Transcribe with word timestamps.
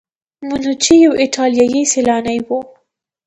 منوچي 0.47 0.95
یو 1.03 1.11
ایټالیایی 1.21 1.81
سیلانی 1.93 2.39
و. 2.45 2.49